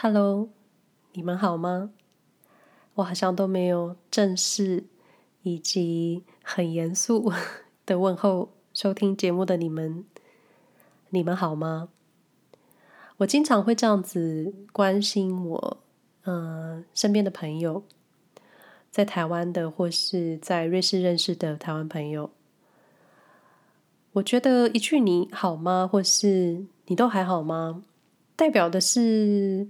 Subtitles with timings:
[0.00, 0.50] Hello，
[1.14, 1.90] 你们好吗？
[2.94, 4.84] 我好像都没有正式
[5.42, 7.32] 以及很严肃
[7.84, 10.04] 的问候收听节目的你们，
[11.10, 11.88] 你们好吗？
[13.16, 15.78] 我经常会这样子关心我，
[16.22, 17.82] 嗯，身边的朋友，
[18.92, 22.30] 在台湾的或是在瑞士认识的台湾朋友。
[24.12, 27.82] 我觉得一句“你好吗”或是“你都还好吗”，
[28.36, 29.66] 代表的是。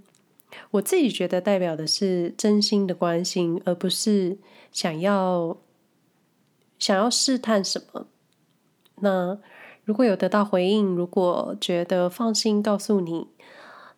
[0.71, 4.37] 我自己觉得代表的是真心的关心，而不是
[4.71, 5.57] 想要
[6.77, 8.07] 想要试探什么。
[9.01, 9.39] 那
[9.85, 13.27] 如果有得到回应，如果觉得放心告诉你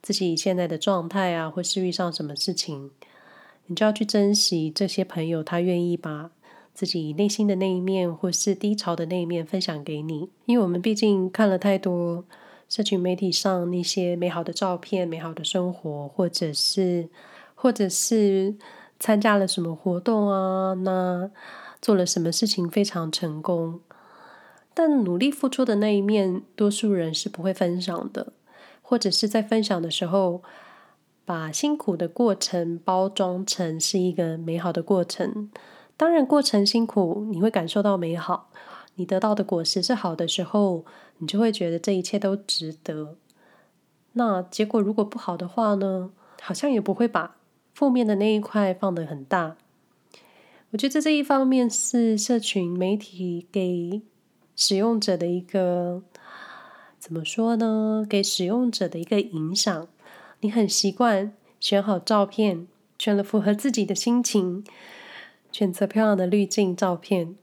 [0.01, 2.91] 自己现在的状态啊，或是遇上什么事情，
[3.67, 6.31] 你就要去珍惜这些朋友，他愿意把
[6.73, 10.29] 自己内心的那一面，或是低潮的那一面分享给你。
[10.45, 12.23] 因为我们毕竟看了太多。
[12.71, 17.09] 社群媒体上那些美好的照片、美好的生活，或者是，
[17.53, 18.55] 或者是
[18.97, 21.29] 参加了什么活动啊，那
[21.81, 23.81] 做了什么事情非常成功，
[24.73, 28.31] 但努力付出的那一面，多数人是不会分享的，
[28.81, 30.41] 或者是在分享的时候，
[31.25, 35.51] 把辛苦的过程包装成是一个美好的过程。
[35.97, 38.49] 当然，过程辛苦，你会感受到美好。
[39.01, 40.85] 你得到的果实是好的时候，
[41.17, 43.15] 你就会觉得这一切都值得。
[44.13, 46.11] 那结果如果不好的话呢？
[46.39, 47.37] 好像也不会把
[47.73, 49.57] 负面的那一块放得很大。
[50.69, 54.03] 我觉得这一方面是社群媒体给
[54.55, 56.03] 使用者的一个，
[56.99, 58.05] 怎么说呢？
[58.07, 59.87] 给使用者的一个影响。
[60.41, 62.67] 你很习惯选好照片，
[62.99, 64.63] 选了符合自己的心情，
[65.51, 67.35] 选择漂亮的滤镜照片。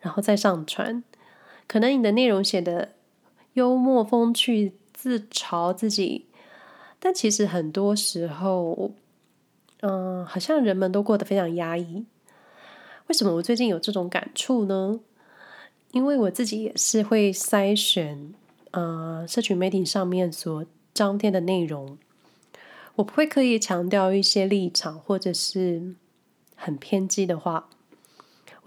[0.00, 1.02] 然后再上传，
[1.66, 2.94] 可能你的内容写的
[3.54, 6.26] 幽默风趣、自嘲自己，
[6.98, 8.92] 但其实很多时候，
[9.80, 12.04] 嗯，好像人们都过得非常压抑。
[13.08, 15.00] 为什么我最近有这种感触呢？
[15.92, 18.34] 因为我自己也是会筛选，
[18.72, 21.96] 呃，社群媒体上面所张贴的内容，
[22.96, 25.94] 我不会刻意强调一些立场或者是
[26.54, 27.70] 很偏激的话。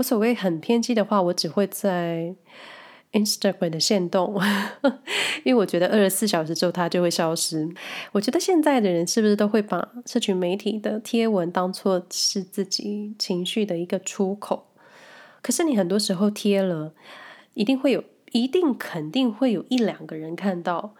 [0.01, 2.33] 我所谓很偏激的话，我只会在
[3.11, 4.35] Instagram 的限动，
[5.45, 7.69] 因为我觉得二十四小时之后它就会消失。
[8.11, 14.65] 我觉得现在的人是不是都会把社群媒体的贴文当作是自己情绪的一个出口？
[15.43, 16.93] 可是你很多时候贴了，
[17.53, 20.95] 一定会有，一定肯定会有一两个人看到，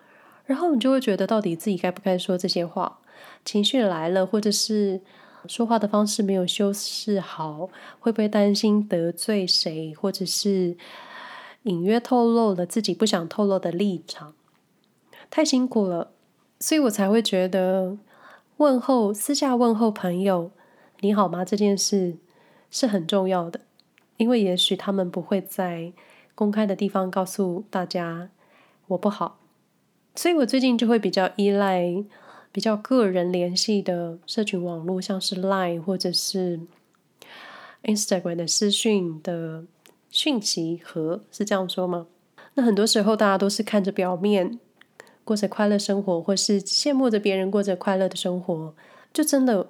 [0.45, 3.00] 然后你就会觉得到底自己该不该说这些话？
[3.44, 5.01] 情绪来了，或者是。
[5.47, 7.69] 说话的方式没有修饰好，
[8.00, 10.78] 会不会担心得罪谁，或者是
[11.63, 14.34] 隐约透露了自己不想透露的立场？
[15.29, 16.12] 太辛苦了，
[16.59, 17.97] 所以我才会觉得
[18.57, 20.52] 问候，私下问候朋友
[21.02, 22.18] “你好吗”这件事
[22.69, 23.62] 是很重要的，
[24.18, 25.94] 因为也许他们不会在
[26.35, 28.29] 公开的地方告诉大家
[28.88, 29.40] 我不好，
[30.16, 32.03] 所以我最近就会比较依赖。
[32.51, 36.59] 比较个人联系的社群网络，像是 Line 或者是
[37.84, 39.63] Instagram 的私讯的
[40.09, 42.07] 讯息盒，是这样说吗？
[42.56, 44.59] 那很多时候大家都是看着表面，
[45.23, 48.75] 过着快乐生活，或是羡慕着别人过着快乐的生活，
[49.13, 49.69] 就真的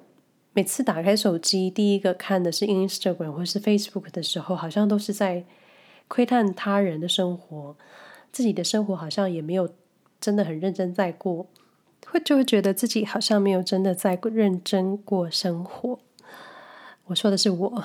[0.52, 5.44] 每次打开手机，第一个看的是 Instagram 或是 Facebook 的时候，好像都是在
[6.08, 7.76] 窥探他人的生活，
[8.32, 9.72] 自己的生活好像也没有
[10.20, 11.46] 真的很认真在过。
[12.06, 15.98] 会就会觉得自己好像没有真的在认真过生活。
[17.06, 17.84] 我说的是我，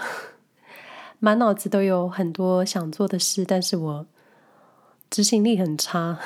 [1.19, 4.06] 满脑子都有很多想做的事，但是我
[5.09, 6.19] 执行力很差。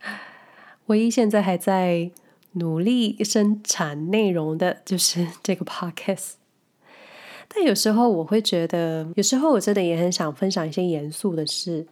[0.86, 2.10] 唯一现在还在
[2.52, 6.32] 努力生产内容的就是 这个 podcast。
[7.48, 11.86] 但有时候我会觉得，有时候我真的也很想分享一些严肃的事。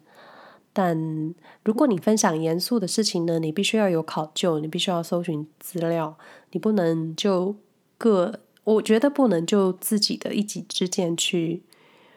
[0.79, 6.19] 但如果你分享严肃的事情呢，你必须要有考究，你必须要搜寻资料，
[6.51, 7.57] 你不能就
[7.97, 11.63] 个，我觉得不能就自己的一己之见去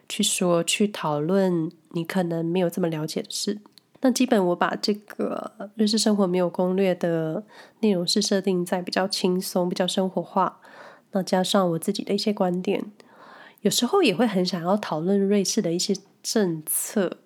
[0.09, 3.59] 去说去讨论你可能没有这么了解的事。
[4.01, 7.41] 那基本我把这个瑞士生活没有攻略的
[7.79, 10.59] 内容是设定在比较轻松、比较生活化，
[11.13, 12.91] 那加上我自己的一些观点，
[13.61, 17.19] 有时候也会很想要讨论瑞士的一些政策。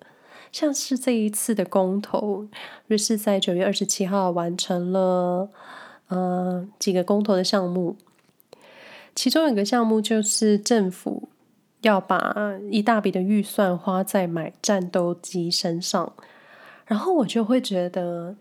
[0.54, 2.46] 像是这一次的公投，
[2.86, 5.50] 瑞士在九月二十七号完成了
[6.06, 7.96] 呃几个公投的项目，
[9.16, 11.28] 其中有一个项目就是政府
[11.80, 16.12] 要把一大笔的预算花在买战斗机身上，
[16.86, 18.36] 然后我就会觉得，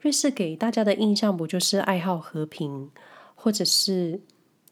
[0.00, 2.88] 瑞士给大家的印象不就是爱好和平，
[3.34, 4.20] 或者是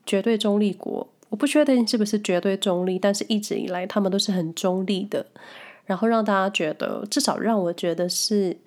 [0.06, 1.08] 绝对中立国。
[1.30, 5.26] 我不确定是不是绝对中立，但是一直以来他们都是很中立的，
[5.86, 8.58] 然后让大家觉得，至少让我觉得是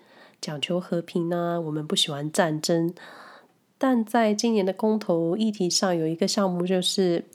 [0.42, 2.94] 讲求和平啊，我们不喜欢战争。
[3.78, 7.26] 但在今年的公投议题上，有一个项目就是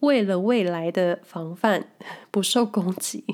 [0.00, 1.88] 为了未来的防范
[2.30, 3.24] 不受攻击，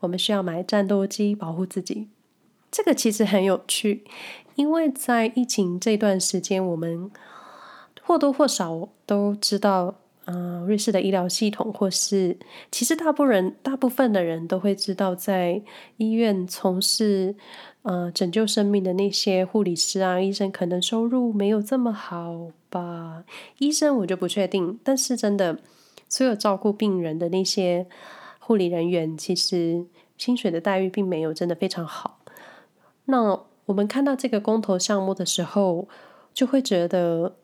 [0.00, 2.08] 我们需要买战斗机保护自己。
[2.70, 4.04] 这个其实很有趣，
[4.54, 7.10] 因为在疫情这段时间，我们
[8.02, 9.94] 或多或少都知道，
[10.30, 12.36] 嗯、瑞士的医疗系统，或是
[12.70, 15.62] 其实大部分人大部分的人都会知道，在
[15.96, 17.34] 医院从事。
[17.82, 23.24] 呃，拯救生命的那些护理师啊、医生，可能收入没有这么好吧？
[23.58, 25.58] 医生我就不确定，但是真的，
[26.06, 27.86] 所有照顾病人的那些
[28.40, 29.86] 护理人员，其实
[30.18, 32.18] 薪水的待遇并没有真的非常好。
[33.06, 35.88] 那我们看到这个公投项目的时候，
[36.34, 37.36] 就会觉得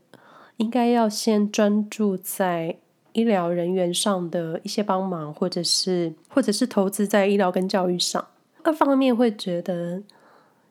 [0.57, 2.79] 应该要先专注在
[3.13, 8.27] 医疗人员上的一些帮忙，或者是或者是投资在医疗跟教育上。
[8.63, 10.03] 二方面会觉得。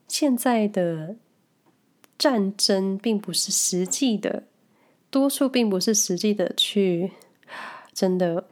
[0.06, 1.15] 现在的
[2.19, 4.44] 战争并不是实际的，
[5.09, 7.13] 多数并不是实际的去
[7.94, 8.45] 真的，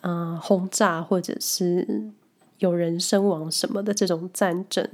[0.00, 2.10] 呃，轰炸或者是
[2.58, 4.88] 有人身亡什么的这种战争，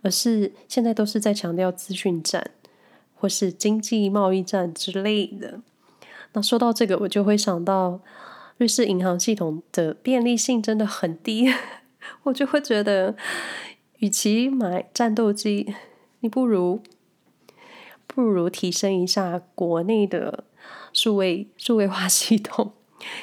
[0.00, 2.52] 而是现在都是在强调资讯战
[3.18, 5.60] 或是经济贸易战之类的。
[6.32, 8.00] 那说到这个，我就会想到
[8.56, 11.52] 瑞士银行系统的便利性真的很低，
[12.24, 13.16] 我就会觉得。
[14.00, 15.74] 与其买战斗机，
[16.20, 16.80] 你不如
[18.06, 20.44] 不如提升一下国内的
[20.92, 22.70] 数位数位化 系统，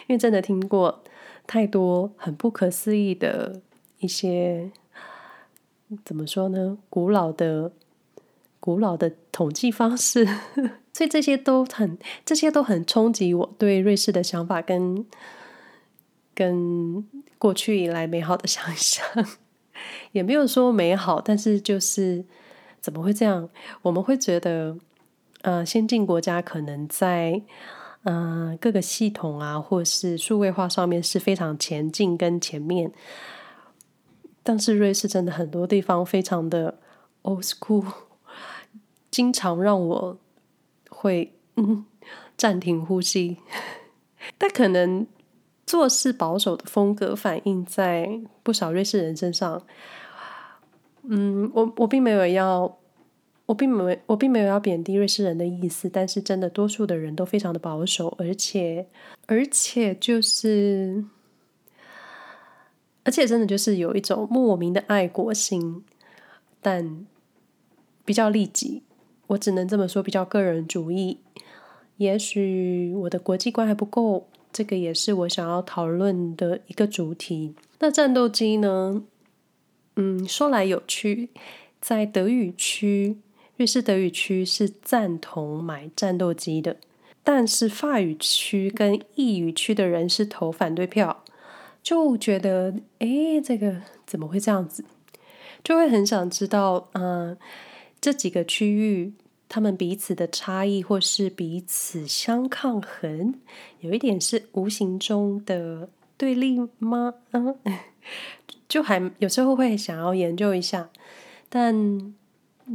[0.07, 1.01] 因为真的听过
[1.47, 3.61] 太多很不可思议的
[3.99, 4.69] 一些，
[6.03, 6.77] 怎么说呢？
[6.89, 7.71] 古老的
[8.65, 10.25] 古老的统计方式，
[10.91, 11.95] 所以这些都很
[12.25, 15.05] 这些都很冲击我对瑞士的想法跟
[16.33, 17.07] 跟
[17.37, 19.05] 过去以来美好的想象。
[20.13, 22.25] 也没有说美好，但是就是
[22.81, 23.47] 怎么会这样？
[23.83, 24.75] 我们会觉得，
[25.43, 27.39] 呃，先进国家可能在
[28.03, 32.91] 呃各个系统啊，或是数位化上面是非常前进跟前面，
[34.41, 36.79] 但是瑞士真的很多地方非常的
[37.23, 37.85] old school，
[39.15, 40.17] 经常让我
[40.89, 41.85] 会嗯
[42.35, 43.37] 暂停呼吸，
[44.37, 45.07] 但可能。
[45.67, 49.63] 做事保守的风格反映在不少瑞士人身上。
[51.01, 52.77] 嗯，我我并没有要，
[53.47, 58.87] 我并没有我并没有要贬低瑞士人的意思，但是真的多数的人都非常的保守，而且
[59.25, 61.03] 而且就是，
[63.03, 65.83] 而且真的就是有一种莫名的爱国心，
[66.61, 67.07] 但
[68.05, 68.83] 比较利己，
[69.27, 71.19] 我只能这么说，比较个人主义。
[71.97, 74.27] 也许我的国际观还不够。
[74.51, 77.53] 这个也是我想要讨论的一个主题。
[77.79, 79.03] 那战斗机呢？
[79.97, 81.27] 嗯，说来有趣，
[81.81, 83.17] 在德语区，
[83.57, 86.77] 瑞士德语区是赞同买战斗机的，
[87.21, 91.25] 但是法语区跟意语区的人是投反对票，
[91.83, 94.85] 就觉得，哎，这个怎么会这样子？
[95.61, 97.37] 就会很想知道，嗯，
[98.05, 99.13] 这几个区域。
[99.49, 103.33] 他们彼此的差异，或是彼此相抗衡，
[103.79, 107.15] 有一点是无形中的对立吗？
[107.31, 107.55] 嗯，
[108.69, 110.89] 就还有时候会想要研究一下，
[111.49, 112.13] 但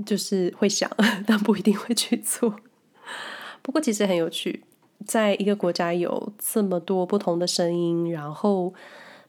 [0.04, 0.90] 就是会想，
[1.24, 2.56] 但不一定会去做。
[3.62, 4.64] 不过其实很有趣，
[5.04, 8.74] 在一个国家有这么多不同的声音，然后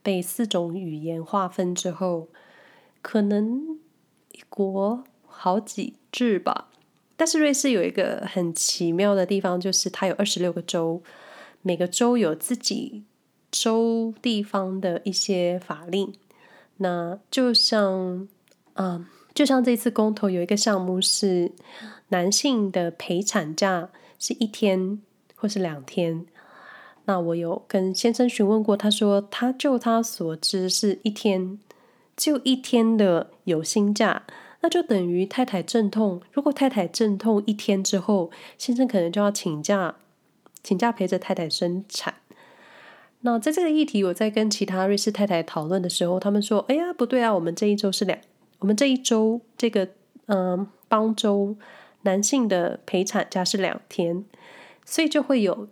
[0.01, 2.27] 被四种语言划分之后，
[3.01, 3.79] 可能
[4.47, 5.03] 国
[5.41, 6.67] 好几制吧。
[7.17, 11.01] 但是瑞士有一个很奇妙的地方，就是它有二十六个州，
[11.63, 13.03] 每个州有自己
[13.51, 16.13] 州地方的一些法令。
[16.77, 18.27] 那就像，
[18.75, 21.51] 嗯，就像这次公投有一个项目是
[22.09, 25.01] 男性的陪产假是一天
[25.35, 26.27] 或是两天。
[27.05, 31.59] 那我有跟先生询问过，他说他就他所知是一天，
[32.15, 34.23] 就一天的有薪假。
[34.63, 39.95] 那就等于太太阵痛，如果太太阵痛一天之后，先生可能就要请假，
[40.63, 42.13] 请假陪着太太生产。
[43.21, 48.19] 那在这个议题，我在跟其他瑞士太太讨论的时候，他们说：“哎呀，不对啊，我们这一周是两，
[48.59, 49.89] 我们这一周这个
[50.27, 51.55] 嗯邦州
[52.03, 54.23] 男性的陪产假是两天，
[54.85, 55.69] 所以就会有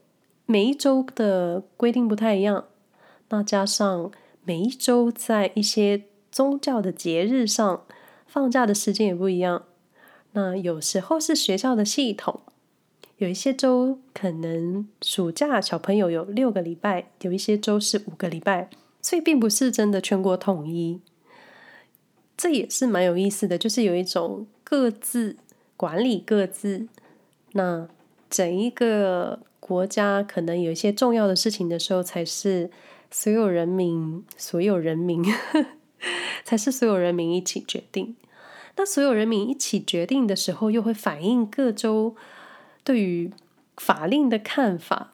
[0.48, 2.66] 每一周的规定不太一样。
[3.30, 4.12] 那加上
[4.44, 7.84] 每一周在一些宗教的节日上。”
[8.32, 9.66] 放假的时间也不一样，
[10.34, 12.42] 那有时候是学校的系统，
[13.18, 18.70] 有一些州可能暑假小朋友有六个礼拜，有一些州是五个礼拜，
[19.02, 21.02] 所以并不是真的全国统一。
[22.38, 25.36] 这也是蛮有意思的，就是有一种各自
[25.76, 26.88] 管理各自。
[27.54, 27.90] 那
[28.30, 32.70] 整一个国家可能有一些重要的事情的时候，才是
[33.10, 35.26] 所有人民，所有人民，
[36.44, 38.16] 才是所有人民一起决定。
[38.76, 42.16] 那所有人民一起决定的时候，又会反映各州
[42.84, 43.32] 对于
[43.78, 45.14] 法令的看法。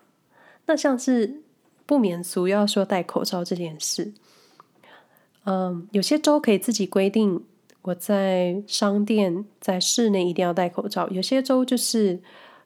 [0.67, 1.41] 那像是
[1.85, 4.13] 不免俗要说戴口罩这件事，
[5.45, 7.43] 嗯，有些州可以自己规定，
[7.83, 11.07] 我在商店在室内一定要戴口罩。
[11.09, 12.19] 有些州就是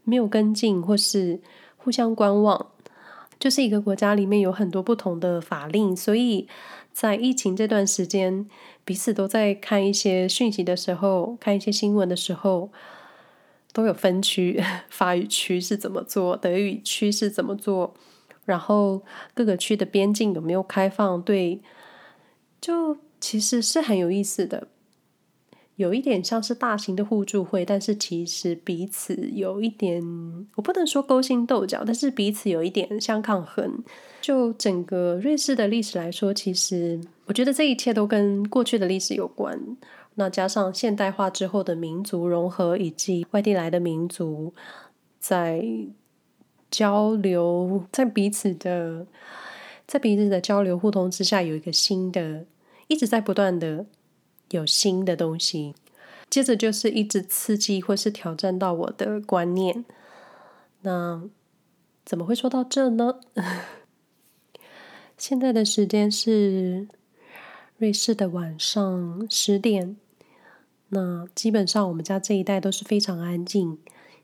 [0.03, 1.39] 没有跟进，或是
[1.77, 2.71] 互相观望。
[3.39, 6.45] 就是一个国家里面有很多不同的法令，所以
[6.91, 8.47] 在疫情这段时间，
[8.83, 12.69] 彼此都在看一些讯息的时候，看一些新闻的时候，
[13.71, 17.93] 都有分区， 法语区是怎么做，德语区是怎么做，
[18.45, 19.03] 然后
[19.33, 21.21] 各个区的边境有没有开放？
[21.21, 21.61] 对，
[22.59, 24.67] 就其实是很有意思的。
[25.79, 30.03] 有一点像是大型的互助会，但是其实彼此有一点，
[30.55, 33.81] 我不能说勾心斗角，但是彼此有一点相抗衡。
[34.19, 39.57] 就整个瑞士的历史来说，其实我觉得这一切都跟过去的历史有关。
[40.15, 44.53] 那加上现代化之后的民族融合，以及外地来的民族
[45.17, 45.63] 在
[46.69, 49.07] 交流，在彼此的
[49.87, 52.43] 在彼此的交流互动之下，有一个新的，
[52.89, 53.85] 一直在不断的。
[54.49, 55.75] 有新的东西，
[56.29, 59.85] 接着就是一直刺激或是挑战到我的观念。
[60.81, 61.23] 那
[62.05, 63.19] 怎么会说到这呢？
[65.17, 66.87] 现在的时间是
[67.77, 69.97] 瑞士的晚上十点。
[70.89, 73.77] 那基本上我们家这一带都是非常安静。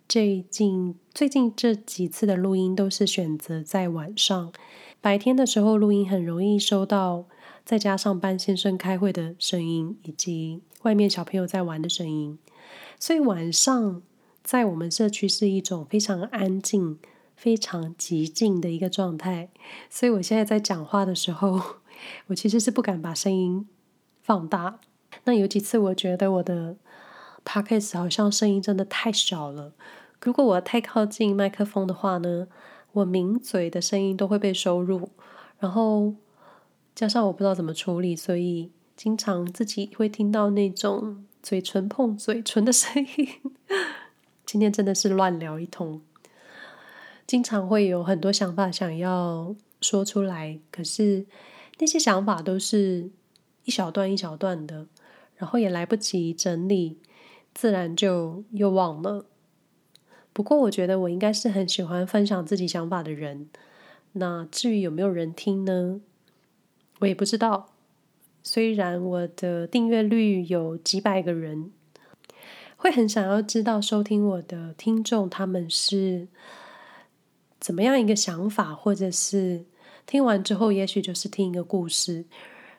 [0.08, 4.54] 最近最近这几次的录音都是选择在晚上，
[5.02, 7.26] 白天的时候录音很容易收到。
[7.66, 12.38] 再加上班先生开会的声音，以及外面小朋友在玩的声音，
[13.00, 14.04] 所以晚上
[14.44, 17.00] 在我们社区是一种非常安静、
[17.36, 19.50] 非常寂静的一个状态。
[19.90, 21.60] 所以我现在在讲话的时候，
[22.28, 23.68] 我其实是不敢把声音
[24.22, 24.80] 放大。
[25.24, 26.76] 那有几次我觉得我的
[27.44, 29.74] podcast 好像声音真的太小了，
[30.22, 32.48] 如果我太靠近麦克风的话呢，
[32.92, 35.10] 我抿嘴的声音都会被收录，
[35.58, 36.14] 然后。
[36.96, 43.30] 加上我不知道怎么处理，所以经常自己会听到那种嘴唇碰嘴唇的声音。
[44.46, 46.02] 今天真的是乱聊一通，
[47.28, 51.26] 经常会有很多想法想要说出来，可是
[51.80, 53.10] 那些想法都是
[53.66, 54.88] 一小段一小段的，
[55.36, 56.98] 然后也来不及整理，
[57.54, 59.26] 自然就又忘了。
[60.32, 63.50] 不过我觉得我应该是很喜欢分享自己想法的人。
[64.14, 66.00] 那至于有没有人听呢？
[67.06, 67.70] 我也不知道，
[68.42, 71.70] 虽然我的订阅率有几百个人，
[72.78, 76.28] 会很想要知道收听我的听众他们是
[77.60, 79.66] 怎么样一个想法，或者是
[80.08, 82.26] 听完之后也许就是听一个故事，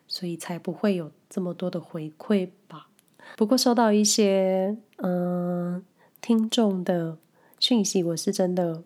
[0.08, 2.88] 所以才不会有这么多的回馈吧。
[3.36, 5.84] 不过收到一些嗯
[6.20, 7.16] 听众的
[7.60, 8.82] 讯息，我是真的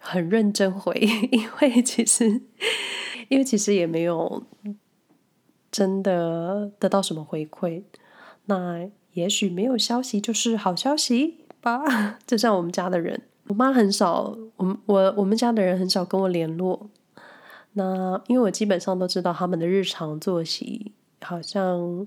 [0.00, 0.92] 很认真回，
[1.30, 2.42] 因为其实。
[3.32, 4.42] 因为其实也没有
[5.70, 7.82] 真的得到什么回馈，
[8.44, 12.18] 那也许没有消息就是好消息吧。
[12.26, 16.90] 就像我们家的人，我妈很少，我我我们家的人很少跟我联络。
[17.72, 22.06] 那因为我基本上都知道他们的日常作息，好像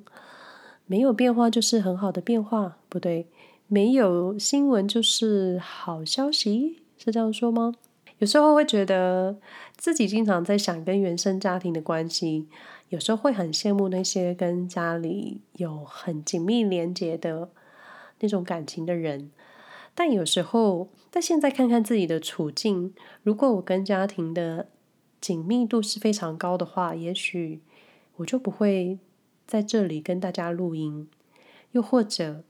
[0.85, 3.27] 没有变化就是很好的变化，不对，
[3.65, 7.73] 没有新闻就是好消息，是这样说吗？
[8.19, 9.35] 有时候会觉得
[9.77, 12.47] 自己经常在想跟原生家庭的关系，
[12.89, 17.49] 有时候会很羡慕那些跟家里有很紧密连接的
[18.19, 19.31] 那种感情的人。
[19.93, 24.67] 但有时候，但现在看看自己的处境，如果我跟家庭的
[25.21, 27.61] 紧密度是非常高的话，也许
[28.17, 28.99] 我就不会
[29.45, 31.07] 在这里跟大家录音。
[31.71, 32.43] 又或者，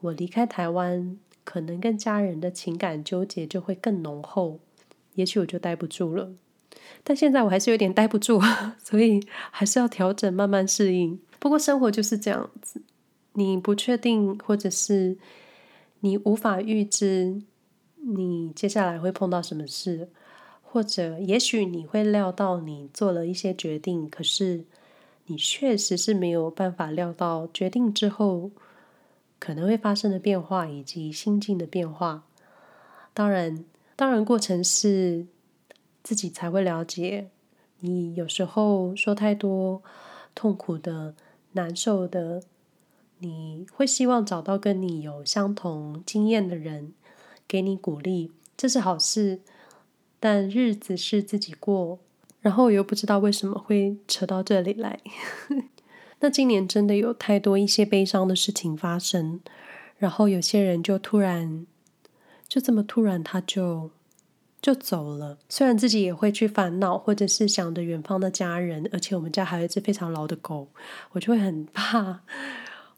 [0.00, 4.58] 我离开台湾，可能跟家人的情感纠结就会更浓厚。
[5.14, 6.32] 也许我就待不住了，
[7.02, 8.40] 但现在我还是有点待不住，
[8.78, 9.20] 所以
[9.50, 11.18] 还是要调整，慢慢适应。
[11.38, 12.82] 不过生活就是这样子，
[13.34, 15.16] 你不确定，或者是
[16.00, 17.42] 你无法预知
[17.96, 20.08] 你接下来会碰到什么事，
[20.62, 24.64] 或者也许你会料到你做了一些决定，可是
[25.26, 28.50] 你确实是没有办法料到决定之后
[29.38, 32.24] 可能会发生的变化以及心境的变化。
[33.12, 33.64] 当然。
[33.96, 35.26] 当然，过程是
[36.10, 37.28] 自己才会了解。
[37.78, 39.80] 你有时候说太多
[40.34, 41.14] 痛苦的、
[41.52, 42.42] 难受的，
[43.20, 46.94] 你会希望找到跟你有相同经验的人
[47.46, 49.38] 给你鼓励，这是好事。
[50.18, 52.00] 但日子是自己过，
[52.40, 54.98] 然后我又不知道为什么会扯到这里来。
[56.18, 59.40] 那今年真的有太多一些悲伤的事情发生，
[59.96, 61.64] 然后有些人就突然，
[62.48, 63.92] 就这么突然他就
[64.60, 65.38] 就走了。
[65.48, 70.68] 虽然自己也会去烦恼，或者是想着远方的家人，而且我们家还有一只非常老的狗，
[71.12, 72.20] 我就会很怕，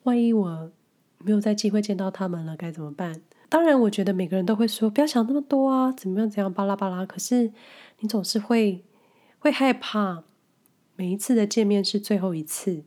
[0.02, 0.72] 万一我
[1.18, 3.22] 没有再机会见到他们了，该怎么办？
[3.48, 7.04] 当然，我觉得每个人都会说不要想那么多啊，怎么样怎样巴拉巴拉。
[7.04, 7.52] 可是
[8.00, 8.82] 你总是会
[9.38, 10.24] 会害怕，
[10.96, 12.82] 每一次的见面是最后一次。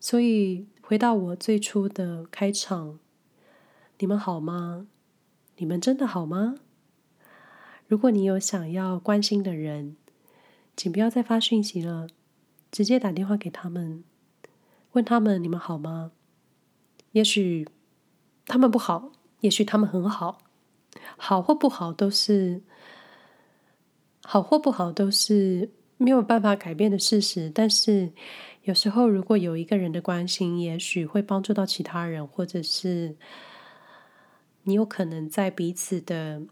[0.00, 2.98] 所以回到我最初的开场，
[3.98, 4.86] 你们好吗？
[5.58, 6.56] 你们真的好吗？
[7.90, 9.96] 如果你有想要关心的人，
[10.76, 12.06] 请不要再发讯息了，
[12.70, 14.04] 直接打电话给他们，
[14.92, 16.12] 问他们你们好吗？
[17.10, 17.66] 也许
[18.46, 20.38] 他们不好，也许他们很好，
[21.16, 22.62] 好或不好都是
[24.22, 28.12] 好或不好都是没有办法改变的事实，但是。
[28.64, 33.16] 有时候，如果有一个人的关心，也许会帮助到其他人，或者是
[34.62, 36.42] 你有可能在彼此的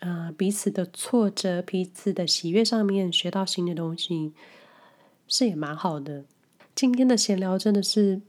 [0.00, 4.32] 呃彼此的挫折、彼此的喜悦上面学到新的东西，
[5.26, 6.24] 是也蛮好的。
[6.74, 8.20] 今天的闲聊真的是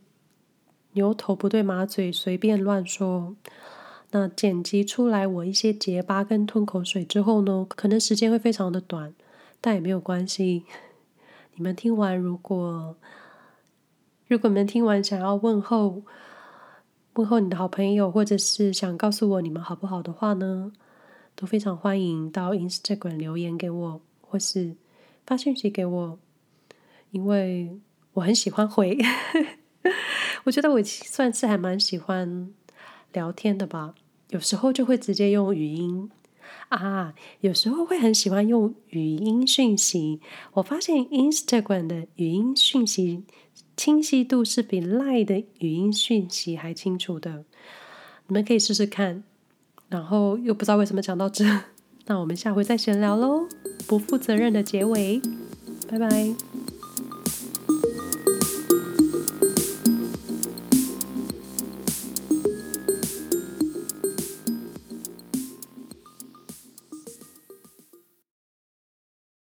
[0.94, 3.36] 牛头不对马嘴，随便乱说。
[4.12, 9.14] 那剪辑出来我一些结巴跟吞口水之后呢，可能时间会非常的短，
[9.60, 10.64] 但也没有关系。
[11.56, 12.96] 你们听完，如果
[14.28, 16.04] 如果你们听完想要问候
[17.16, 20.72] 问候你的好朋友，或者是想告诉我你们好不好的话呢，
[21.40, 24.76] 都非常欢迎到 Instagram 留言给我，或是
[25.24, 26.18] 发讯息给我，
[27.12, 27.80] 因为
[28.14, 28.98] 我很喜欢回。
[30.46, 32.52] 我觉得我算是还蛮喜欢
[33.14, 33.94] 聊天的吧，
[34.30, 36.10] 有时候就会直接用语音。
[36.70, 40.20] 啊，有时候会很喜欢用语音讯息。
[40.54, 43.24] 我发现 Instagram 的语音讯息
[43.76, 47.46] 清晰度是比 Line 的语音讯息还清楚的。
[48.26, 49.24] 你们可以试试看。
[49.90, 51.46] 然后又不知道为什么讲到这，
[52.08, 53.48] 那我们下回再闲聊喽。
[53.88, 55.22] 不负责任的结尾，
[55.90, 56.36] 拜拜。